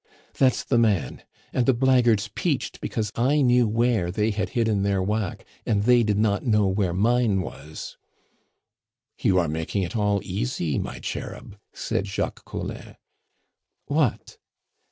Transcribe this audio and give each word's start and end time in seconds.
"That's 0.39 0.63
the 0.63 0.79
man. 0.79 1.21
And 1.53 1.67
the 1.67 1.75
blackguards 1.75 2.27
peached 2.33 2.81
because 2.81 3.11
I 3.15 3.43
knew 3.43 3.67
where 3.67 4.09
they 4.09 4.31
had 4.31 4.49
hidden 4.57 4.81
their 4.81 4.99
whack, 5.03 5.45
and 5.63 5.83
they 5.83 6.01
did 6.01 6.17
not 6.17 6.43
know 6.43 6.65
where 6.65 6.91
mine 6.91 7.41
was." 7.43 7.99
"You 9.21 9.37
are 9.37 9.47
making 9.47 9.83
it 9.83 9.95
all 9.95 10.19
easy, 10.23 10.79
my 10.79 10.97
cherub!" 10.97 11.55
said 11.71 12.07
Jacques 12.07 12.43
Collin. 12.45 12.95
"What?" 13.85 14.39